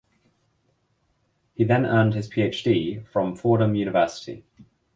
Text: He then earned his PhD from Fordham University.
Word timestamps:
He 1.53 1.63
then 1.63 1.85
earned 1.85 2.15
his 2.15 2.27
PhD 2.27 3.05
from 3.09 3.35
Fordham 3.35 3.75
University. 3.75 4.43